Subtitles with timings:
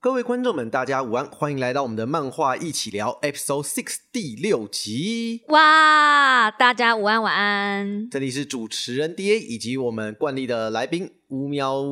[0.00, 5.42] 各位观众们，大家午安，欢迎来到我们的漫画一起聊 Episode Six 第六集。
[5.48, 8.08] 哇，大家午安晚安。
[8.08, 11.82] 这里是主持人 D A 以及我们惯例的来宾乌喵，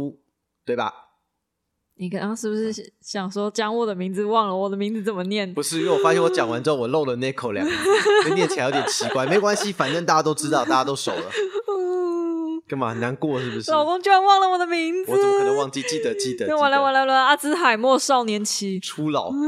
[0.65, 0.93] 对吧？
[1.97, 4.57] 你刚刚是不是想说将我的名字忘了？
[4.57, 5.53] 我的名字怎么念？
[5.53, 9.27] 不是，因为我发现我讲完之后，我漏了 Nico 两个字，念起来有点奇怪。
[9.27, 11.29] 没关系，反正大家都知道，大家都熟了。
[12.69, 13.71] 干嘛难过是不是？
[13.71, 15.83] 老公居然忘了我的名字，我怎么可能忘记？
[15.83, 16.47] 记得 记得。
[16.57, 17.15] 完了完了完了！
[17.15, 19.31] 阿兹海默少年期初老。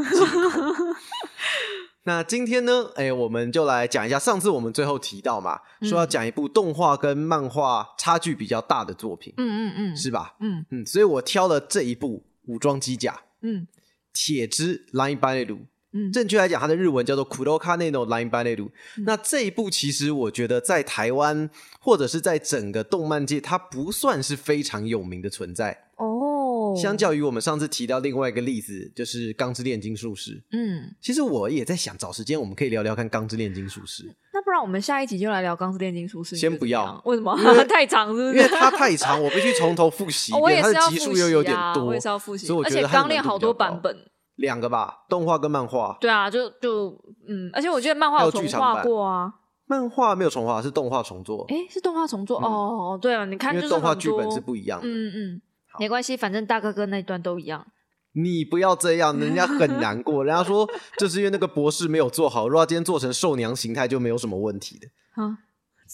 [2.05, 2.91] 那今天呢？
[2.95, 9.35] 哎，我们就来讲一下上次我们最后提到嘛，说要讲一部动画跟漫画差距比较大的作品。
[9.37, 10.35] 嗯嗯嗯，是吧？
[10.41, 13.21] 嗯嗯，所以我挑了这一部武装机甲。
[13.43, 13.67] 嗯，
[14.15, 15.59] 铁之 Line Ballet。
[15.99, 18.69] 嗯，正确来讲，它的日文叫做 Kuroka no Line Ballet。
[19.05, 21.49] 那这一部其实我觉得在台湾
[21.81, 26.75] 或者是在整个动漫界，它不算是非常有名的存在哦。
[26.77, 30.33] 相较于我们上次提到另外一个例子，就是《钢之炼金术师》。
[30.53, 34.03] 嗯，其实我也在想找时间，我们可以聊聊看《钢之炼金术师》。
[34.35, 36.37] 那不然我们下一集就来聊《钢之炼金术师》？
[36.39, 37.37] 先不要，为什么？
[37.69, 38.37] 太长，是不是？
[38.37, 40.61] 因为它太长，我必须从头复习一遍。
[40.63, 42.47] 它的集数又有点多，我也是要复习。
[42.47, 43.97] 所以我觉得《钢炼》好多版本。
[44.39, 45.97] 两个吧，动画跟漫画。
[46.01, 46.91] 对啊，就就
[47.29, 49.33] 嗯，而且我觉得漫画有重画过啊。
[49.67, 51.45] 漫画没有重画，是动画重做。
[51.49, 52.99] 哎，是动画重做哦。
[53.01, 54.89] 对啊，你看，就是动画剧本是不一样的。
[54.89, 55.43] 嗯嗯，
[55.79, 57.67] 没关系，反正大哥哥那一段都一样。
[58.13, 60.25] 你不要这样，人家很难过。
[60.25, 60.67] 人家说，
[60.97, 62.49] 就是因为那个博士没有做好。
[62.49, 64.89] 如果今天做成兽娘形态，就没有什么问题的。
[65.23, 65.37] 啊，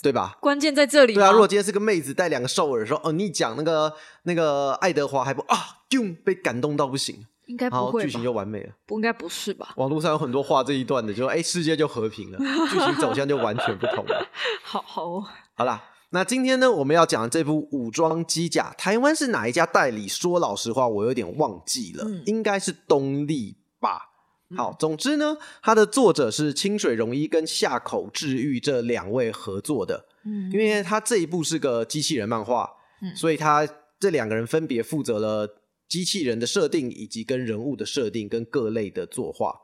[0.02, 0.38] 对吧？
[0.40, 1.14] 关键在这里。
[1.14, 5.56] 对啊，如果今天是个妹子带两个兽耳，说哦，你讲那个那个爱德华还不啊，
[5.90, 7.26] 就被感动到不行。
[7.46, 8.72] 应该不会，剧情就完美了。
[8.86, 9.74] 不应该不是吧？
[9.76, 12.38] 网络上有很多画这一段的，就说哎，世界就和平了，
[12.70, 14.26] 剧情走向就完全不同了。
[14.64, 15.20] 好好
[15.54, 20.08] 好啦，那今天呢，我们要讲这部武装机甲，台湾是哪一家代理？
[20.08, 24.10] 说老实话，我有点忘记了，应该是东立吧。
[24.56, 30.06] 好，总之呢，它的作者是清水荣一跟下口治愈这两位合作的。
[30.24, 32.70] 嗯，因为他这一部是个机器人漫画，
[33.14, 33.68] 所以他
[33.98, 35.56] 这两个人分别负责了。
[35.88, 39.54] 机器人的设定，以及跟人物的设定，跟各类的作画。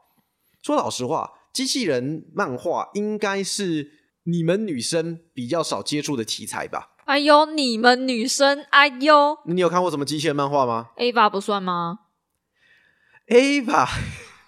[0.63, 3.91] 说老实话，机器人漫画应该是
[4.25, 6.97] 你们女生比较少接触的题材吧？
[7.07, 12.01] 哎呦，你们女生，哎呦，你有看过什么机器人漫画吗？Ava 不算吗
[13.27, 13.89] ？Ava，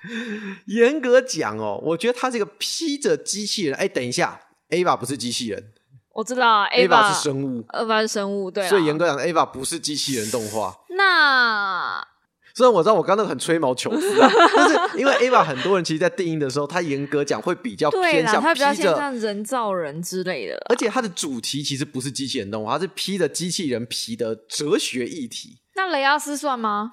[0.67, 3.75] 严格讲哦，我觉得他这个披着机器人。
[3.75, 5.73] 哎，等一下，Ava 不是机器人。
[6.15, 8.69] 我知道，Ava 是生物，Ava 是生物，对。
[8.69, 10.77] 所以严格讲，Ava 不是机器人动画。
[10.95, 12.07] 那
[12.55, 25.61] 虽然我知道我刚刚很吹毛求疵啊，但是因为 Ava 很多人其实，在定义的时候，它严格讲会比较偏向披着像人造人之类的，而且它的主题其实不是机器人动画，它是披着机器人皮的哲学议题。
[25.75, 26.93] 那雷阿斯算吗？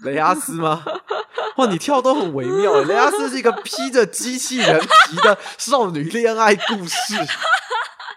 [0.00, 0.82] 雷阿斯吗？
[1.58, 2.82] 哇，你跳都很微妙。
[2.82, 7.14] 雷阿斯是一个披着机器人皮的少女恋爱故事。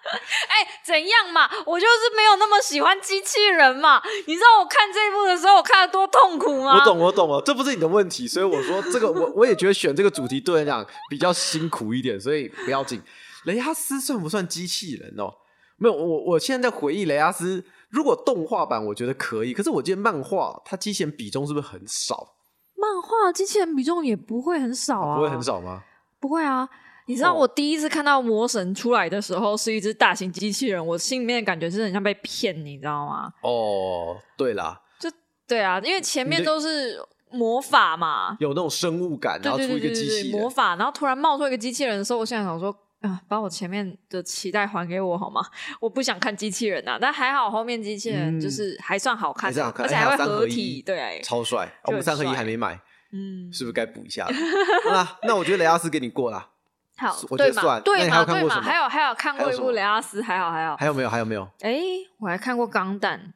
[0.47, 1.49] 哎，怎样嘛？
[1.65, 4.01] 我就是没有那么喜欢机器人嘛。
[4.27, 6.77] 你知道我看这一部的时候，我看的多痛苦吗？
[6.79, 8.27] 我懂，我懂了，这不是你的问题。
[8.27, 13.01] 所以我说这个，我我也觉得选这个主题对人讲比较辛苦一点，所以不要紧。
[13.45, 15.33] 雷阿斯算不算机器人哦？
[15.77, 17.65] 没有，我我现在在回忆雷阿斯。
[17.89, 19.53] 如果动画版，我觉得可以。
[19.53, 22.35] 可是我记得漫画，它机器人比重是不是很少？
[22.75, 25.83] 漫画机器人比重也不会很少啊，不会很少吗？
[26.19, 26.67] 不会啊。
[27.07, 33.31] 你知道我第一次看到魔神出来的时候是一只大型机器人，我心里面的感觉是很像被骗，你知道吗？
[33.41, 35.09] 哦，对啦，就
[35.47, 36.99] 对啊，因为前面都是
[37.31, 45.41] 魔法嘛，有那种生物感，然后出一个机器魔法，然后突然冒出一个机器人的时候，我现在想说啊，把我前面的期待还给我好吗？
[45.79, 51.71] 我不想看机器人啊，但还好后面机器人就是还算好看，而且还会合体，对，超帅。
[51.83, 52.73] 我们三合一还没买，
[53.11, 54.27] 嗯，是不是该补一下？
[54.89, 56.53] 那那我觉得雷阿斯给你过了。
[56.97, 57.79] 好，对嘛？
[57.81, 58.23] 对嘛？
[58.25, 58.61] 对嘛？
[58.61, 60.77] 还有还有看过一部雷阿斯，还好还好。
[60.77, 61.09] 还有没有？
[61.09, 61.47] 还有没有？
[61.59, 61.77] 哎，
[62.19, 63.33] 我还看过钢弹，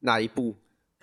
[0.00, 0.56] 哪一部？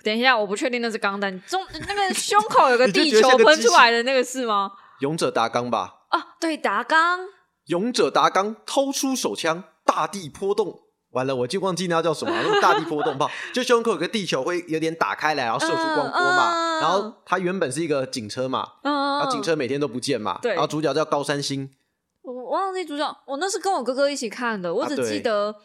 [0.03, 4.71] 等一下，我不确定那是钢弹中那个胸口有个 地球喷出来的那个是吗？
[4.99, 6.05] 勇者达纲吧？
[6.09, 7.19] 啊，对，达纲。
[7.65, 10.79] 勇者达纲掏出手枪，大地波动。
[11.11, 16.79] 完了，我就忘记那叫什么，那个大地波动炮，就胸口有个地球会有点打开来，然后射出光波嘛。
[16.79, 20.39] 然后它原本是一个警车嘛，然后警车每天都不见嘛。
[20.43, 21.69] 然后主角叫高山星。
[22.21, 25.55] 我忘记主角，我那是跟我哥哥一起看的，我只记得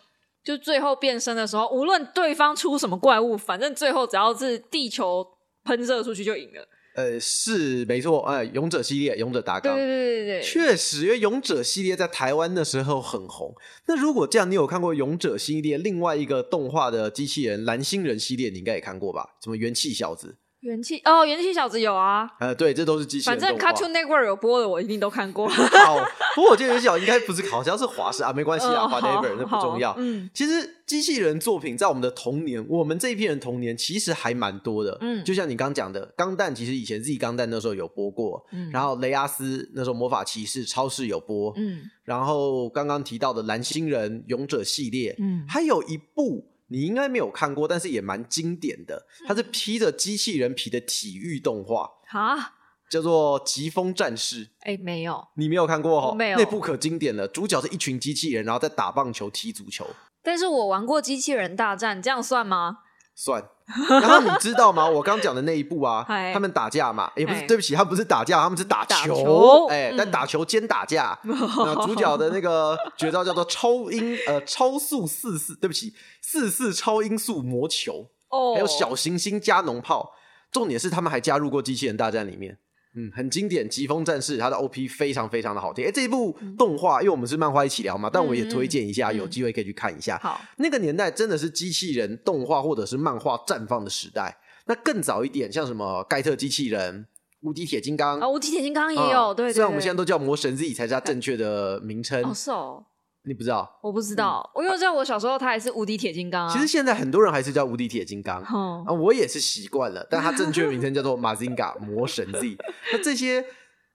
[0.43, 5.27] 就最后变身的时候，无论对方出什么怪物，反正最后只要是地球
[5.65, 6.69] 喷射出去就赢了。
[6.97, 13.53] 呃，是没错，哎，勇者系列，勇者达纲，对对对对对，确实，因为勇者系列在台湾的时候很红。
[13.89, 19.31] 那如果这样，你有看过勇者系列另外一个动画的机器人蓝星人系列，你应该也看过吧？
[19.43, 20.37] 什么元气小子？
[20.65, 23.39] 元气哦，元气小子有啊，呃，对，这都是机器人。
[23.39, 25.47] 反正 Cartoon Network 有播的，我一定都看过。
[25.53, 25.99] 好，
[26.35, 29.95] 不过我记得元气小应该不是，好像是华视啊，没关系啊，Whatever，那不重要。
[29.99, 34.97] 嗯，其实机器人作品在我们的童年，我们这一批人童年其实还蛮多的。
[35.03, 46.54] 嗯，就像你刚讲的，钢弹其实以前 Z 钢弹那时候有播过，嗯，然后雷阿斯那时候魔法骑士超市有播，嗯，然后刚刚提到的蓝星人勇者系列，嗯，还有一部。
[46.69, 49.07] 你应该没有看过，但是也蛮经典的。
[49.27, 52.55] 它是披着机器人皮的体育动画，啊，
[52.91, 54.47] 叫做《疾风战士》。
[54.61, 56.15] 哎，没有，你没有看过哈？
[56.15, 57.29] 没有，那部可经典了。
[57.29, 59.87] 主角是一群机器人，然后在打棒球、踢足球。
[60.23, 62.79] 但是我玩过《机器人大战》，这样算吗？
[63.15, 63.43] 算，
[63.89, 64.89] 然后你知道吗？
[64.89, 71.19] 我刚讲的那一步啊，他们打架嘛，也不是对不起，他不是打架，他们是打球，哎，但打球兼打架。
[71.25, 80.13] 那主角的那个绝招叫做超音呃超速四四，对不起，四四超音速魔球，哦，还有小行星加农炮。
[80.51, 82.59] 重点是他们还加入过机器人大战里面。
[82.97, 85.85] 嗯，很经典，《疾风战士》它的 OP 非常非常的好听。
[85.85, 90.19] 哎，这一部动画，因为我们是漫画一起聊嘛，但我也推荐一下，有机会可以去看一下。
[90.23, 94.37] 好，那个年代真的是机器人动画或者是漫画绽放的时代。
[94.67, 97.07] 那更早一点，像什么盖特机器人、
[97.43, 99.35] 无敌铁金刚啊，无敌铁金刚也有。
[99.35, 102.23] 对，虽然我们现在都叫魔神 Z 才是它正确的名称。
[102.25, 102.85] 哦，是哦。
[103.27, 103.79] 你不知道？
[103.83, 106.53] 我不知道，我因为在我小时候，他还是无敌铁金刚啊。
[106.53, 110.07] 其实现在很多人还是叫无敌铁金刚啊，我也是习惯了。
[110.11, 112.57] 但它正确名称叫做马 g 嘎魔神 Z。
[112.93, 113.45] 那这些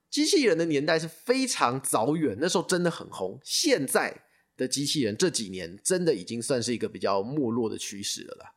[0.09, 3.39] 机器人的年代是非常早远，那时候真的很红。
[3.43, 4.23] 现在
[4.57, 8.51] 的机器人这几年真的已经算是一个比较没落的趋势了啦。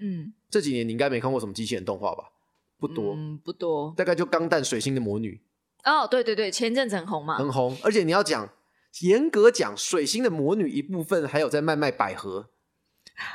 [0.00, 2.24] 嗯，这几年你应该没看过什么机器人动画吧？
[2.78, 5.40] 不多，嗯不多，大概就钢弹、水星的魔女。
[5.84, 7.76] 哦，对对对，前阵子很红嘛，很红。
[7.84, 8.48] 而且你要讲。
[9.00, 12.48] 严格讲，水星的魔女一部分还有在卖卖百合，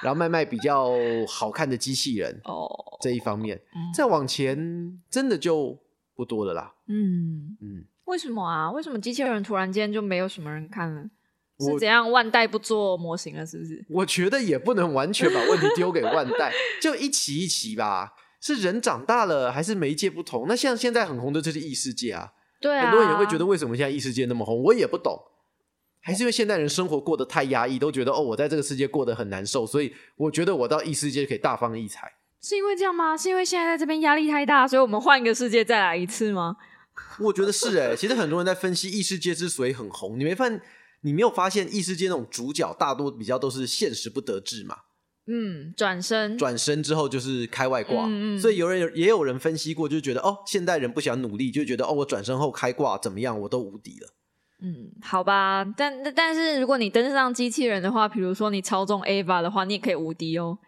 [0.01, 0.91] 然后卖卖比较
[1.27, 2.67] 好看的机器人哦，
[3.01, 3.61] 这一方面，
[3.95, 5.77] 再往前真的就
[6.15, 6.73] 不多了啦。
[6.87, 8.71] 嗯嗯，为什么啊？
[8.71, 11.03] 为什么机器人突然间就没有什么人看了？
[11.59, 13.45] 是怎样万代不做模型了？
[13.45, 13.85] 是不是？
[13.89, 18.13] 我觉得也不能完全把问题丢给万代， 就一期一期吧。
[18.39, 20.45] 是人长大了，还是媒介不同？
[20.47, 24.63] 那像现在很红的就是异世界啊，对啊，很多人也会觉得为什么现在异世界那么红？
[24.63, 25.21] 我也不懂。
[26.01, 32.11] 还是因为现代人生活过得太压抑，都觉得哦，我在这个世界过得很难受，所以我觉得我到异世界可以大放异彩。
[32.41, 33.15] 是因为这样吗？
[33.15, 36.57] 是因为现在在这边压力太大，所以我们换一个世界再来一次吗？
[37.21, 37.95] 我觉得是哎。
[37.95, 40.61] 其实很多人在分析异世界之所以很红，你没发现，
[41.01, 44.77] 你没有发现异世界那种主角大多比较都是现实不得志嘛？
[45.27, 54.09] 嗯，转身，转身之后就是开外挂，嗯所以有人也有人分析过，就觉得哦，现代人不想努力，就觉得哦，我转身后开挂怎么样，我都无敌了。
[54.61, 60.59] 嗯，好吧，但但是如果你登上机器人的话，比如说你操纵 Ava 的话，你也可以无敌哦。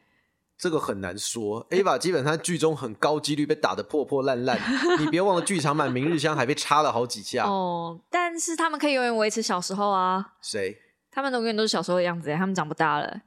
[0.57, 4.59] 这个很难说，Ava 基本上剧中很高几率被打得破破烂烂。
[4.99, 7.45] 你别忘了，剧场版明日香还被插了好几下。
[7.45, 10.33] 哦，但是他们可以永远维持小时候啊。
[10.41, 10.77] 谁？
[11.11, 13.21] 他们永远都是小时候的样子，他们长不大了。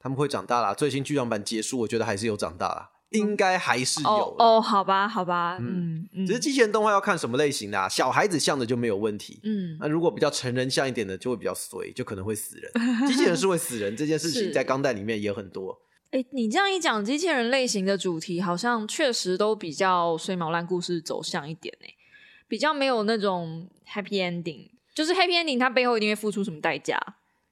[0.00, 0.74] 他们会长大啦。
[0.74, 2.90] 最新剧场版结束，我觉得还是有长大了。
[3.10, 12.70] 应该还是有哦，好吧，好吧，嗯，只是机器人动画要看什么类型的，小孩子像的就没有问题，嗯，那如果比较成人像一点的，就会比较衰，就可能会死人。
[13.06, 15.78] 机器人是会死人这件事情，在钢弹里面也很多。
[16.10, 21.88] 哎，你这样一讲，机器人类型的主题好像确实都比较衰毛烂故事走向一点哎，
[22.46, 27.00] 比较没有那种 happy ending，就是 happy ending，它背后一定会付出什么代价？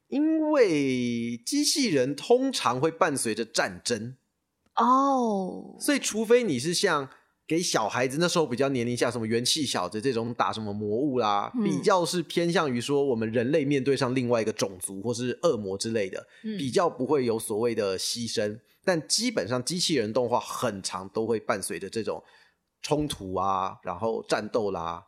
[0.09, 4.15] 因为机器人通常会伴随着战争。
[4.77, 7.09] 哦，所以除非你是像
[7.47, 18.59] 给小孩子那时候比较年龄下什么元气小子这种打什么魔物啦，比较是偏向于说我们人类面对上另外一个种族或是恶魔之类的，比较不会有所谓的牺牲。
[18.83, 22.23] 但基本上机器人动画很长都会伴随着这种
[22.81, 25.03] 冲突啊，然后战斗啦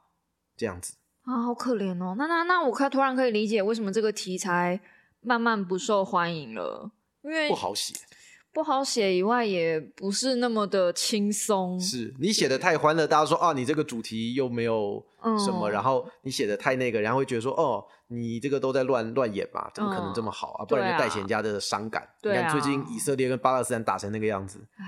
[0.58, 2.16] 这样子啊，好可怜哦。
[2.18, 4.82] 那那那我可突然可以理解为什么这个题材
[5.22, 7.94] 慢慢不受欢迎了，因为不好写。
[8.52, 11.80] 不好写以外，也不是那么的轻松。
[11.80, 15.04] 是你写的太欢乐，大家说啊，你这个主题又没有
[15.46, 20.66] 什么，然后你写的太那个，然后会觉得说哦，你这个都在乱乱演嘛，怎么可能这么好啊？
[20.66, 22.08] 不然就带起人家的伤感。
[22.24, 24.84] 你看最近以色列跟巴勒斯坦打成那个样子，唉，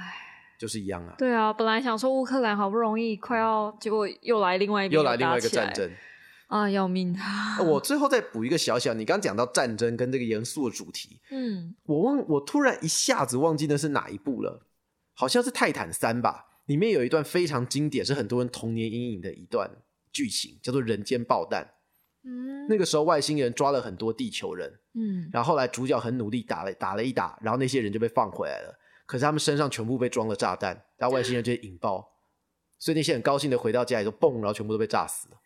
[0.57, 1.13] 就是一样啊。
[1.17, 5.89] 对啊，本来想说乌克兰好不容易快要，结果又来另外一又来另外一个战争。
[6.51, 7.15] 啊，要命！
[7.65, 14.67] 我最后再补一个小小，你刚讲到战争跟这个严肃的主题，嗯，我忘，我突然一下子忘记那是哪一部了，
[15.13, 19.71] 好像是《泰坦三》吧，里面有一段非常经典，是很多人童年阴影的一段
[20.11, 21.65] 剧情，叫做“人间爆弹”。
[22.27, 32.09] 嗯，那个时候外星人抓了很多地球人，嗯，然后后来主角很努力打了打了一打，然后那些人就被放回来了，可是他们身上全部被装了炸弹，然后外星人就引爆。
[32.77, 35.37] 所以那些很高兴的回到家里，就嘣，然后全部都被炸死了。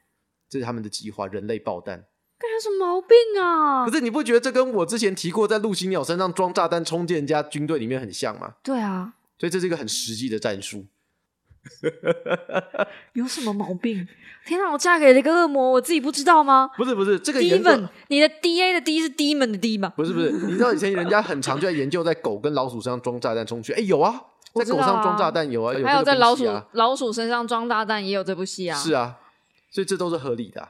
[0.56, 1.98] 这是他们的计划，人类爆弹。
[2.40, 3.86] 干什么毛病啊？
[3.86, 8.54] 可是你不觉得这跟我之前提过在陆行鸟身上装炸弹冲进人家军队里面很像吗？
[8.64, 10.86] 对啊，所以这是一个很实际的战术。
[13.12, 14.08] 有什么毛病？
[14.46, 14.72] 天哪！
[14.72, 16.70] 我嫁给了一个恶魔，我自己不知道吗？
[16.78, 19.92] 不是不是，这个 demon，你的 D A 的 D 是 demon 的 D 吗？
[19.98, 23.74] 不是不是，你知道以前人家很常就在研究在狗跟老鼠身上装炸弹冲去。
[23.74, 24.14] 哎，有啊，
[24.54, 28.78] 在狗上装炸弹有啊，还有在老鼠老鼠身上装炸弹也有这部戏啊。
[28.78, 29.18] 是啊，
[29.76, 30.70] 所以这都是合理的。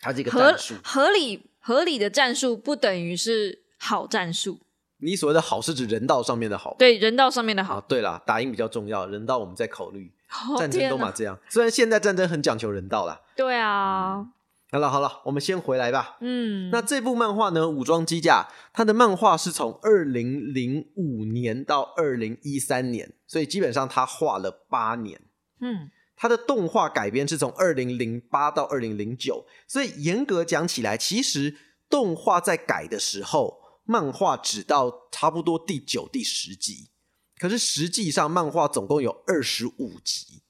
[0.00, 4.60] 它这个战术合理合理的战术不等于是好战术。
[4.96, 7.78] 你所谓的好是指人道上面的好，对人道上面的好。
[7.82, 10.10] 对了，打赢比较重要，人道我们再考虑。
[10.58, 13.20] 战争都嘛这样，虽然现在战争很讲求人道啦。
[13.36, 14.24] 对啊。
[14.70, 16.16] 好了好了，我们先回来吧。
[16.20, 25.20] 嗯，那这部漫画呢，《武装机甲》，它的漫画是从二零零五年到二零一三年，所以基本上它画了八年。
[25.60, 31.56] 嗯，它的动画改编是从二零零八到二零零九，所以严格讲起来，其实
[31.88, 33.66] 动画在改的时候。
[33.90, 36.90] 漫画只到差不多第九、第十集，
[37.38, 40.42] 可是实际上漫画总共有二十五集，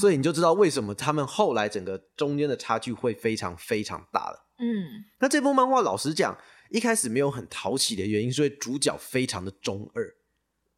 [0.00, 4.46] 所以你就知道为什么他们后来整个中间的差距会非常非常大了。
[4.60, 6.38] 嗯，那这部漫画老实讲，
[6.70, 10.14] 一开始没有很讨喜的原因，是因为主角非常的中二。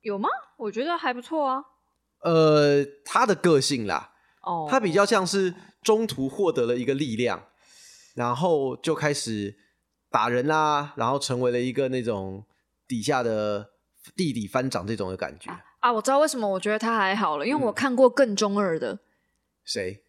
[0.00, 0.30] 有吗？
[0.56, 1.62] 我觉得还不错啊。
[2.22, 4.14] 呃，他的个性啦，
[4.46, 7.44] 哦，他比较像是中途获得了一个力量，
[8.14, 9.58] 然后就开始。
[10.08, 12.42] 打人啦，然后成为了一个那种
[12.88, 13.72] 底下的
[14.14, 15.50] 弟弟翻掌这种的感觉
[15.80, 15.92] 啊！
[15.92, 19.00] 我知道为什么我觉得他还好了，因为我看过更中二的。
[19.62, 20.04] 谁？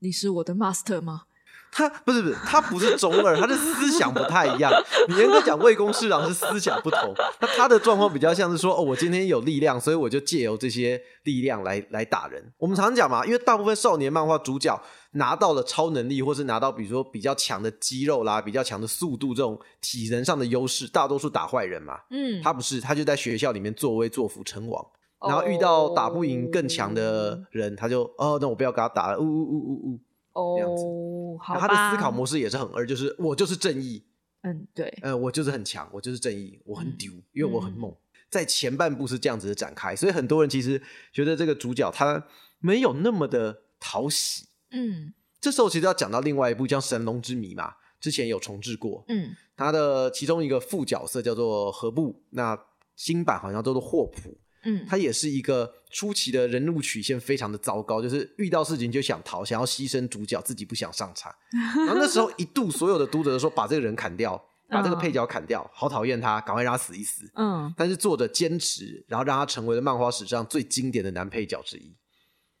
[0.00, 1.22] 你是我的 master 吗？
[1.70, 4.72] 他不是不是，他不是中二，他的思想不太一样。
[5.08, 12.52] 你严格讲，魏公市长是思想不同，那他的状况比较像是说，哦，我今天有力量，所以我就借由这些力量来来打人。
[12.58, 14.80] 我们常讲嘛，因为大部分少年漫画主角
[15.12, 21.98] 拿到了超能力，或是拿到比如说比较强的肌肉啦、比较强的速度这种体能上的优势，大多数打坏人嘛。
[22.10, 24.84] 嗯，他不是，他就在学校里面作威作福称王，
[25.26, 30.00] 然后遇到打不赢更强的人，他就哦，那我不要跟他打了，呜呜呜呜呜。
[30.42, 34.04] 哦，好他的思考模式也是很二，就是我就是正义，
[34.42, 37.94] 嗯，对，呃，我就是很强，我就是正义，我很丢，因为我很猛。
[38.30, 40.80] 在前半部是这样子的展开，所以很多人其实
[41.12, 42.22] 觉得这个主角他
[42.58, 44.46] 没有那么的讨喜。
[44.70, 49.04] 嗯，这时候其实要讲到另外一部叫《神龙之谜》嘛，之前有重置过。
[49.08, 52.58] 嗯，他的其中一个副角色叫做何布，那
[52.96, 54.38] 新版好像叫做霍普。
[54.68, 61.34] 嗯，他也是一个初期的人物曲线非常的糟糕，就是遇到事情就想逃，想要牺牲主角，自己不想上场。
[61.86, 64.36] 然后那时候一度所有的读者都说把这个人砍掉，
[64.68, 67.30] 把这个配角砍掉，好讨厌他，赶快让他死一死。
[67.34, 71.96] 嗯，但是作者坚持，然后让他成为了漫画史上最经典的男配角之一。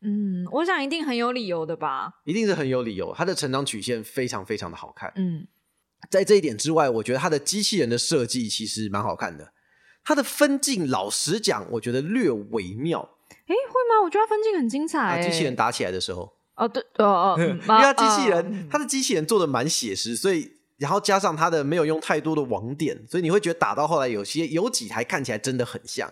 [0.00, 2.12] 嗯，我想一定很有理由的吧？
[2.24, 5.12] 一定是很有理由，他的成长曲线非常非常的好看。
[5.16, 5.46] 嗯，
[6.08, 9.52] 在这一点之外，我觉得他的机器人的设计其实蛮好看的。
[10.08, 13.06] 他的分镜，老实讲，我觉得略微妙。
[13.28, 14.02] 哎，会吗？
[14.02, 15.20] 我觉得分镜很精彩。
[15.22, 26.10] 机器人打起来的时候，哦，对，哦哦， 因为他机器人，他的机器人做的蛮写实，所以然后加上他的没有用太多的网点，所以你会觉得打到后来有些有几台看起来真的很像，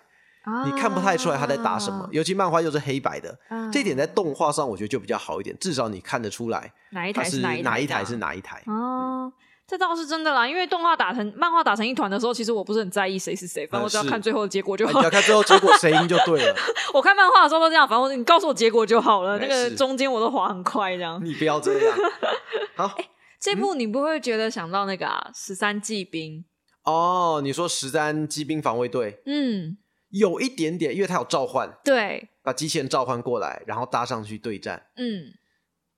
[0.67, 2.07] 你看不太出来他在打什么。
[2.13, 3.39] 尤其漫画又是黑白的，
[3.73, 9.33] 这一点在动画上我觉得就比较好一点，至少你看得出来哪一台是哪一台是哪一台哦。
[9.67, 15.01] 这倒是真的啦，因为动画打成漫画打成一团的时候，其实我不是很在意谁是谁，反正我只要看最后的结果就好。
[15.01, 16.55] 你要看最后结果 谁赢就对了。
[16.95, 19.39] 我看漫画的时候都这样，反正你告诉我结果就好了。
[19.39, 21.21] 那个中间我都滑很快，这样。
[21.25, 21.99] 你不要这样。
[22.77, 22.97] 好，
[23.41, 26.45] 这部你不会觉得想到那个啊，十三骑兵？
[26.85, 29.21] 哦，你说十三骑兵防卫队？
[29.27, 29.77] 嗯，
[30.11, 34.87] 有一点点，因为它有召唤，对，把机器人召唤过来，然后搭上去对战。
[34.97, 35.35] 嗯，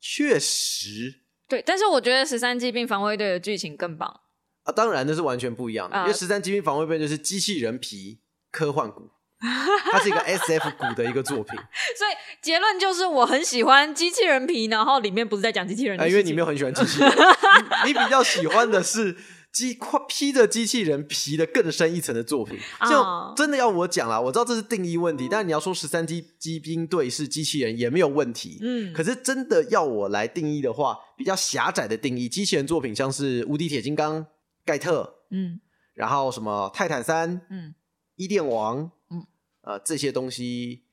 [0.00, 1.27] 确实。
[1.48, 4.20] 对，但是我觉得十三机兵防卫队的剧情更棒
[4.64, 4.72] 啊！
[4.72, 8.20] 当然那是完全不一样的，因为十三机兵防卫队就是机器人皮
[8.52, 9.10] 科幻股，
[9.90, 11.58] 它是一个 S F 股的一个作品。
[11.96, 12.10] 所以
[12.42, 17.10] 结论就是我很喜欢机器人皮，然后里面不是在讲机器人，因为你没有很喜欢机器人，
[17.86, 19.16] 你比较喜欢的是。
[19.50, 19.76] 机
[20.08, 22.56] 披着机器人皮的更深一层的作品，
[22.88, 24.20] 就真的要我讲啦。
[24.20, 28.58] 我知道这是定义问题，但是你要说十三机机兵队是机器人也没有问题。
[28.62, 34.24] 嗯，可是真的要我来定义的话，比较狭窄的定义，机器人作品像是无敌铁金刚、
[34.64, 35.60] 盖特，嗯，
[35.94, 37.74] 然后什么泰坦三，嗯，
[38.16, 39.26] 伊甸王，嗯，
[39.62, 40.84] 呃，这些东西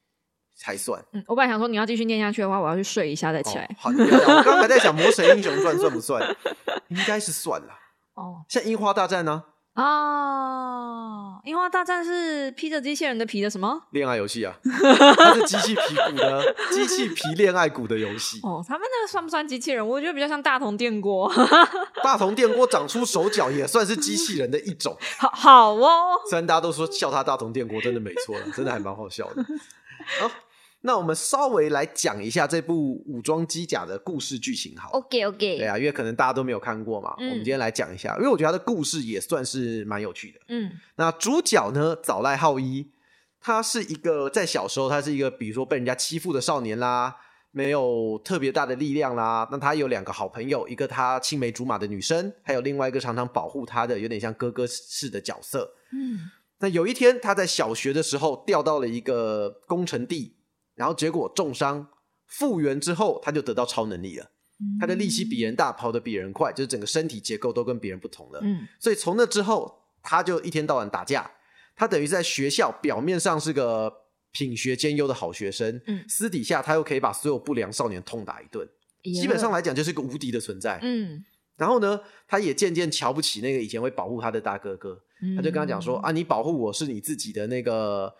[0.55, 1.05] 才算。
[1.11, 3.69] 嗯，我本来想说你要继续念下去的话，我要去睡一下再起来。
[3.77, 6.35] 好，我刚才在想《魔神英雄传》算不算？
[6.89, 7.84] 应该是算了。
[8.15, 9.43] 哦，像樱花大战呢？
[9.73, 11.41] 啊！
[11.43, 14.55] 樱花大战是披着机器人的皮的什么恋爱游戏啊？
[14.63, 18.39] 它是机器皮骨的机器皮恋爱骨的游戏。
[18.41, 19.85] 哦，他们那个算不算机器人？
[19.85, 21.29] 我觉得比较像大同电锅。
[22.01, 24.97] 大同电锅长出手脚也算是机器人的一种。
[25.19, 29.45] 好好哦，虽然大家都说笑他大同电锅，真的没错了，真的还蛮好笑的。
[30.21, 30.31] 好。
[30.85, 34.91] 那我们稍微来讲一下这部武装机甲的故事剧情，好。
[34.91, 35.57] OK OK。
[35.57, 40.39] 对啊，因为可能大家都没有看过嘛，我们今天来讲一下，因为我觉得它的故事也算是蛮有趣的。
[40.49, 40.71] 嗯。
[40.97, 42.91] 那主角呢，早濑浩一，
[43.41, 47.15] 他是一个在小时候，他是一个比如说被人家欺负的少年啦，
[47.49, 49.47] 没有特别大的力量啦。
[49.51, 55.73] 那他有两个好朋友，一个他青梅竹马的女生，还有另外一个常常保护他的，有点像哥哥似的角色。
[55.91, 56.29] 嗯。
[56.59, 60.34] 那有一天，他在小学的时候掉到了一个工程地。
[60.75, 61.87] 然后结果重伤
[62.27, 64.31] 复原之后，他就得到超能力了。
[64.79, 68.39] 他的力气比人大，跑得比人快，就是整个身体结构都跟别人不同了。
[68.41, 71.29] 嗯，所以从那之后，他就一天到晚打架。
[71.75, 73.91] 他等于在学校表面上是个
[74.31, 78.65] 品学兼优的好学生，嗯，私底下他又可以把所有不良少年痛打一顿。
[79.03, 80.79] 基本上来讲，就是个无敌的存在。
[80.81, 81.21] 嗯，
[81.57, 84.97] 然后呢，他也渐渐瞧不起那个以前会保护他的大哥哥。
[85.35, 88.13] 他就跟他讲说：“啊，你保护我是你自己的那个。”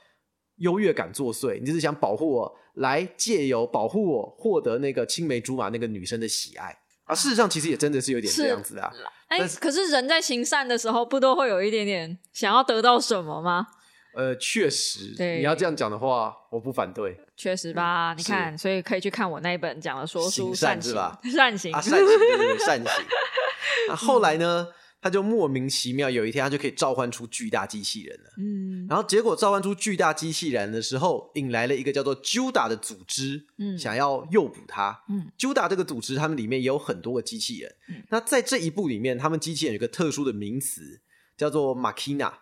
[0.57, 7.13] 优越感作祟，你就是想保护我，来借由保护我获得那个青梅竹马那个女生的喜爱啊！
[7.13, 8.91] 事实上，其实也真的是有点这样子啊。
[9.27, 13.67] 哎，可是人在行善的时候，不都会有一点点想要得到什么吗？
[14.15, 17.17] 呃，确实，你要这样讲的话，我不反对。
[17.35, 18.13] 确实吧？
[18.17, 21.19] 你看，所以可以去看我那一本讲的说书善是吧？
[21.35, 23.05] 善行，善行，对对对，善行。
[23.89, 24.67] 那后来呢？
[25.05, 28.31] 他就莫名其妙，有一天他就可以召唤出巨大机器人了。
[28.39, 34.99] 嗯，然后结果召唤出巨大机器人的时候，引来了一个叫做 Juda 的组织，嗯，想要诱捕他。
[35.07, 37.75] 嗯，Juda 这个组织，他们里面也有很多个机器人。
[38.09, 41.01] 那在这一部里面，他们机器人有个特殊的名词，
[41.37, 42.33] 叫做 Machina，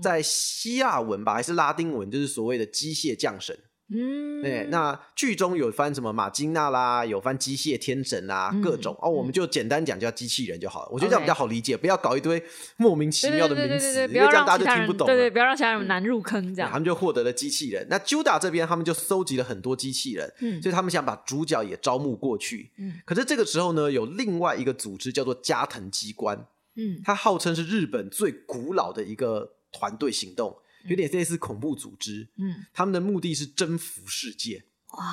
[0.00, 3.58] 在希腊文吧还是拉丁文，就是所谓的机械降神。
[3.92, 10.88] 嗯，对，那剧中有翻什么马金娜啦，有翻机械天神啊，各种哦，我们就简单讲叫机器人就好了。
[10.92, 12.40] 我觉得这样比较好理解，不要搞一堆
[12.76, 15.06] 莫名其妙的名词，因为这样大家就听不懂。
[15.08, 16.54] 对对，不要让其他人难入坑。
[16.54, 17.84] 这样，他们就获得了机器人。
[17.90, 22.70] 那 Juda 这边，他们就搜集了很多机器人，所以他们想把主角也招募过去。
[22.78, 30.56] 嗯，可是这个时候呢，有另外一个组织叫做加藤机关，嗯，它号称是日本最古老的一个团队行动。
[30.86, 35.04] 有点类似恐怖组织，嗯，他们的目的是征服世界，哇，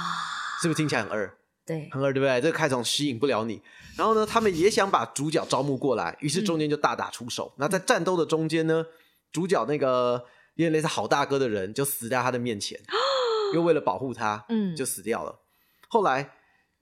[0.62, 1.38] 是不是听起来很二？
[1.66, 2.40] 对，很二，对不对？
[2.40, 3.62] 这个开场吸引不了你。
[3.98, 7.54] 然后呢，他们也想把主角招募过来，于是中间就大打出手。
[7.58, 8.86] 那在战斗的中间呢，
[9.34, 10.26] 主角那个
[10.56, 12.80] 有点类似好大哥的人就死在他的面前，
[13.54, 15.42] 又为了保护他，嗯，就死掉了。
[15.90, 16.32] 后来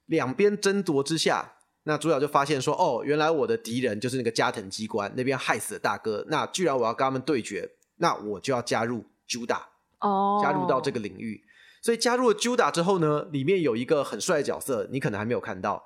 [0.06, 7.72] 两边争夺之下，那主角就发现说，哦，原来我的敌人就是那个加藤机关那边害死了大哥，那居然我要跟他们对决。
[7.98, 9.62] 那我就要加入 Juda，
[10.00, 11.44] 哦，加入到这个领域。
[11.82, 15.84] 所以加入了 Juda 之后呢，里面有一个很帅的角色，你可能还没有看到，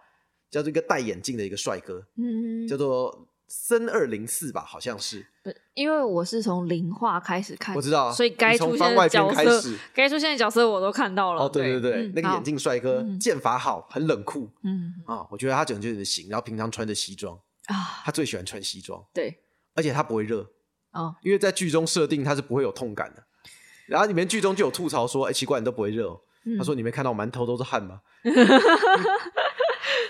[0.49, 5.25] 叫做一个戴眼镜的一个帅哥，嗯，叫做森二零四吧，好像是。
[5.43, 9.61] 不，因为我是从零话开始看，我知道，所以该出现的角色，
[9.93, 11.43] 该出现的角色我都看到了。
[11.43, 19.37] 哦，对对对，那个眼镜帅哥，剑法好，很冷酷，嗯啊，我觉得他整个人的型，然后平常穿着西装啊，他最喜欢穿西装，对，
[19.75, 20.49] 而且他不会热。
[20.91, 23.23] 哦，因为在剧中设定它是不会有痛感的，
[23.87, 26.19] 然后里面剧中就有吐槽说：“哎，奇怪，你都不会热。”
[26.57, 28.01] 他说：“你没看到我满头都是汗吗？”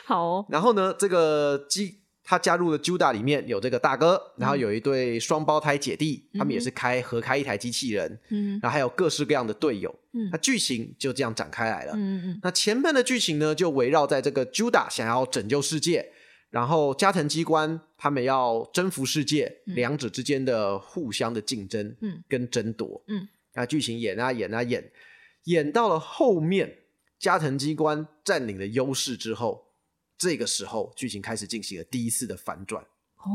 [0.06, 0.46] 好。
[0.50, 12.39] 然后呢，这个基他加入了 Juda 里面有这个大哥，然后有一对双胞胎姐弟，他们也是开合开一台机器人，嗯，然后还有各式各样的队友，嗯，那剧情就这样展开来了，嗯嗯。
[12.44, 16.12] 那前半的剧情呢，就围绕在这个 Juda 想要拯救世界。
[16.49, 21.95] 然后加藤机关他们要征服世界，两者之间的互相的竞争
[22.27, 24.91] 跟争夺，嗯，那剧情演啊演啊演，
[25.43, 26.77] 演到了后面，
[27.19, 29.63] 加藤机关占领了优势之后，
[30.17, 32.83] 这个时候剧情开始进行了第一次的反转。
[33.17, 33.27] 哦，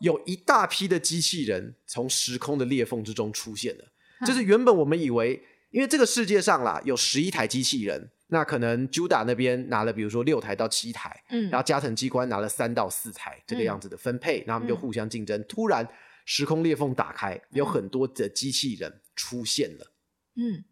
[0.00, 3.84] 有一大批的机器人从时空的裂缝之中出现了，
[4.26, 8.10] 就是原本我们以为，因为这个世界上啦有十一台机器人。
[8.32, 15.44] 那可能 Juda 那边拿了，比如说六台到七台，嗯，然后加藤机关拿了三到四台，这个样子的分配，然后他们就互相竞争。
[15.44, 15.86] 突然
[16.24, 19.92] 时空裂缝打开，有很多的机器人出现了，
[20.36, 20.64] 嗯，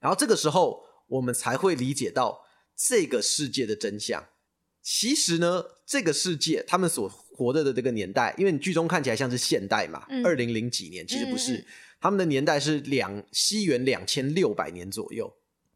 [0.00, 4.24] 然后这个时候我们才会理解到这个世界的真相。
[4.80, 11.62] 其实呢，这个世界他们所活着的这个年代，因为你剧中看起来像是现代嘛，二零零几年，其实不是，
[12.00, 15.30] 他们的年代是两西元两千六百年左右。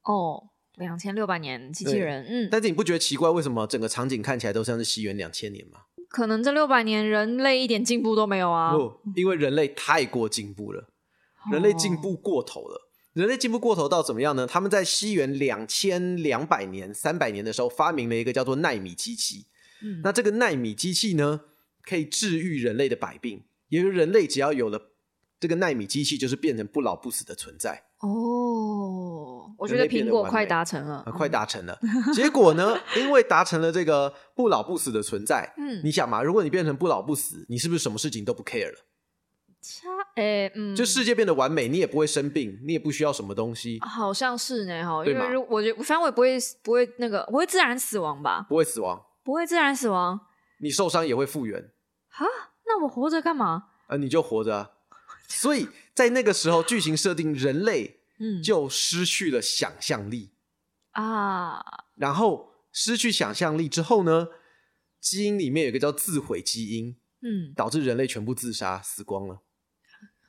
[0.05, 0.49] 哦。
[0.77, 3.29] 两千六百年机器人，嗯，但是你不觉得奇怪？
[3.29, 5.81] 为什么整个场景看起来都像是西元两千年吗？
[6.09, 8.77] 可能这六百年人类一点进步都没有啊。
[8.77, 10.89] 不，因为人类太过进步了，
[11.51, 12.89] 人类进步过头了。
[13.13, 14.47] 人类进步过头到怎么样呢？
[14.47, 19.47] 他们在西元两千两百年、三百年的时候发明了一个叫做纳米机器。
[19.83, 21.43] 嗯，那这个纳米机器呢，
[21.83, 23.45] 可以治愈人类的百病。
[23.69, 24.93] 也就是人类只要有了
[25.39, 27.83] 这个纳米机器，就是变成不老不死的存在。
[28.03, 31.79] 哦，我觉得苹果快达成了，快达成了。
[32.13, 38.79] 结果呢，因为达成了这个不老不死的存在， 嗯，你想嘛，如果你变成不老不死，你是不是什么事情都不 care 了？
[39.61, 48.45] 差诶，嗯，就世界变得完美，你也不会生病，你也不需要什么东西，好像是呢，哈，因为如我觉得，反正我也不会不会那个，不会自然死亡吧？
[48.49, 50.19] 不会死亡，不会自然死亡，
[50.61, 51.71] 你受伤也会复原。
[52.09, 52.27] 哈，
[52.67, 53.67] 那我活着干嘛？
[53.87, 54.73] 呃，你就活着。
[55.29, 60.33] 所以在那个时候，剧情设定人类，嗯，就失去了想象力
[60.93, 61.63] 啊。
[61.97, 64.29] 然后失去想象力之后呢，
[65.01, 69.43] 基因里面有一个叫自毁基因，嗯，导致人类全部自杀死光了。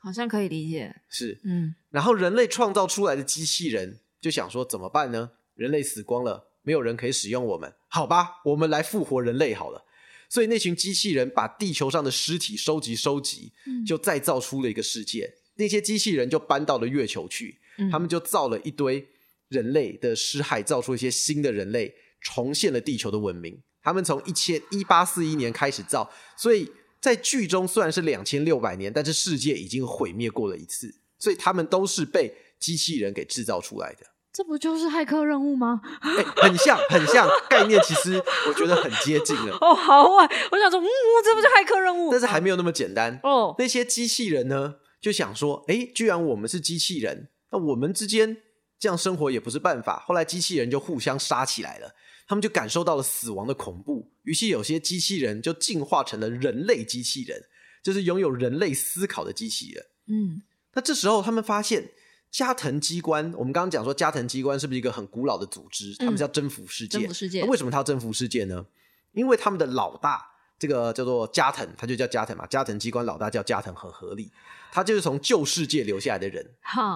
[0.00, 5.30] 好像可以理解，是，嗯，然后人类创造出来的机器人就想说怎么办呢？
[5.54, 9.86] 人类死光了，没有人可以使用我们，好吧，我们来复活人类好了。
[10.28, 13.52] 所以那群机器人把地球上的尸体收集收集，
[13.86, 15.32] 就再造出了一个世界。
[15.56, 17.58] 那些机器人就搬到了月球去，
[17.90, 19.06] 他们就造了一堆
[19.48, 23.62] 人类的尸骸，造出一些新的人类，重现了地球的文明。
[23.82, 26.70] 他们从一千一八四一年开始造，所以。
[27.04, 34.06] 在剧中虽然是两千六百年，但是世界已经毁灭过了一次，所以他们都是被机器人给制造出来的。
[34.32, 35.82] 这不就是骇客任务吗？
[36.00, 38.16] 哎，很像， 很像，概念其实
[38.48, 39.54] 我觉得很接近了。
[39.60, 40.86] 哦，好啊，我想说，嗯，
[41.22, 42.10] 这不就骇客任务？
[42.10, 43.54] 但是还没有那么简单哦。
[43.58, 48.34] 那些机器人呢，就想说，哎，居然我们是机器人，那我们之间
[48.78, 50.02] 这样生活也不是办法。
[50.06, 51.94] 后来机器人就互相杀起来了。
[52.26, 57.38] 他们就感受到了死亡的恐怖，于是有些机器人就进化成了人类机器人，
[57.82, 59.84] 就是拥有人类思考的机器人。
[60.06, 60.40] 嗯，
[60.72, 61.90] 那这时候他们发现
[62.30, 65.94] 加藤机关，我们刚刚讲说加藤机关是不是一个很古老的组织？
[65.98, 67.44] 他们要征服世界，征服世界。
[67.44, 68.64] 为什么他要征服世界呢？
[69.12, 70.24] 因为他们的老大，
[70.58, 72.46] 这个叫做加藤，他就叫加藤嘛。
[72.46, 74.30] 加藤机关老大叫加藤，很合理。
[74.72, 76.44] 他就是从旧世界留下来的人，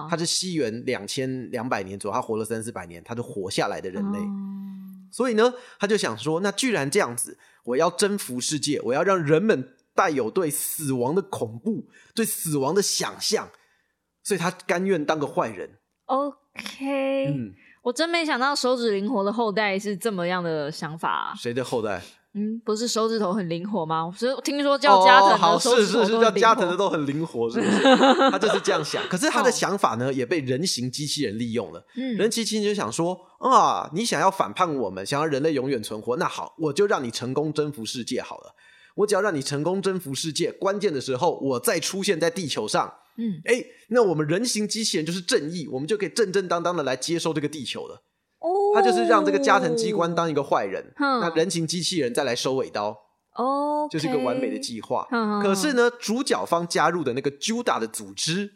[0.09, 4.19] 他是西元两千两百年左右，他活了三四百年，他就活下来的人类。
[5.11, 13.49] 所以呢，他就想说，那居然这样子，我要征服世界，我要让人们带有对死亡的恐怖、对死亡的想象，
[14.23, 15.77] 所以他甘愿当个坏人。
[16.05, 21.33] OK，嗯，我真没想到手指灵活的后代是这么样的想法。
[21.37, 22.01] 谁的后代？
[22.33, 24.13] 嗯，不是手指头很灵活吗？
[24.15, 27.81] 所以听说叫加藤的是是是叫加藤的都很灵活，是不是？
[28.29, 29.01] 他就是这样想。
[29.07, 31.83] 可是他的想法呢，也被人形机器人利用了。
[31.95, 38.53] 嗯，人形机器人就想说啊，你想要反叛我们，想要人类永远存活，那好，我就让你成功征服世界好了。
[38.95, 42.93] 我只要让你成功征服世界，关键的时候我再出现在地球上。
[43.17, 48.03] 嗯，哎，那我们人形机器人就是正义，我们就可以正正当当的来接收这个地球了。
[48.73, 52.97] 他就是让这个加藤机关当一个坏人，那人形机器人再来收尾刀，
[53.35, 55.05] 哦，就是一个完美的计划。
[55.43, 58.49] 可是呢，主角方加入的那个 Juda 的组织，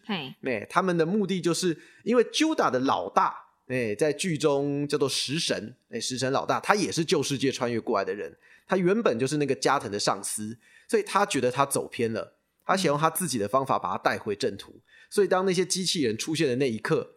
[0.44, 3.36] 哎，他们的目的就是因为 Juda 的老大，
[3.68, 8.34] 哎，在剧中叫做食神，哎，食神老大，他也是旧世界穿越过来的人，
[8.66, 14.80] 他原本就是那个加藤的上司，所以他觉得他走偏了，他想用他自己的方法把他带回正途。
[15.10, 17.13] 所以当那些机器人出现的那一刻。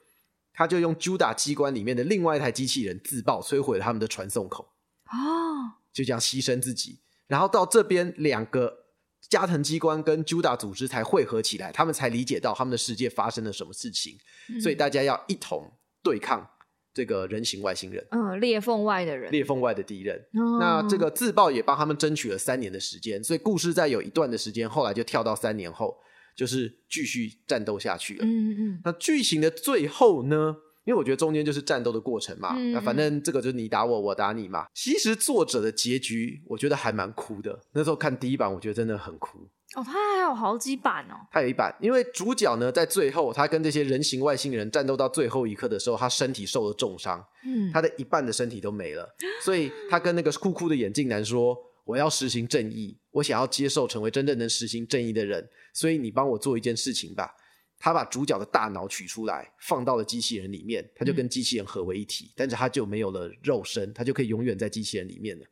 [0.57, 4.73] 他就用 Juda 机关里面的另外一台机器人自爆，摧毁了他们的传送口。
[5.13, 8.87] 哦，就这样牺牲自己，然后到这边两个
[9.29, 14.17] 加藤机关跟 Juda 组织才汇合起来，他们才理解到他们的世界发生了什么事情。
[14.63, 15.71] 所以大家要一同
[16.03, 16.49] 对抗
[16.95, 18.07] 这个人形外星人。
[18.11, 20.25] 嗯，裂缝外的人，裂缝外的敌人。
[20.59, 23.23] 那这个自爆也帮他们争取了三年的时间。
[23.23, 25.97] 所以故事在有一段的时间，后来就跳到三年后。
[26.37, 28.25] 就是继续战斗下去了。
[28.25, 30.57] 嗯嗯那剧情的最后呢？
[30.85, 32.55] 因为我觉得中间就是战斗的过程嘛。
[32.73, 34.67] 那反正这个就是你打我，我打你嘛。
[34.73, 37.59] 其实作者的结局，我觉得还蛮哭的。
[37.73, 39.41] 那时候看第一版，我觉得真的很哭。
[39.75, 41.27] 哦，他还有好几版哦。
[41.33, 47.21] 他有一版，因为主角呢，在最后他跟这些人形外星人战斗到最后一刻的时候，他身体受了重伤。
[47.45, 47.73] 嗯。
[47.73, 49.13] 他的一半的身体都没了，
[49.45, 51.59] 所以他跟那个酷酷的眼镜男说。
[51.87, 57.35] 我要实行正义，我想要接受成为真正能实行正义的人，所以你帮我做一件事情吧。
[57.79, 65.47] 他把主角的大脑取出来，放到了机器人里面，他就跟机器人合为一体，但是他就没有了肉身，他就可以永远在机器人里面了。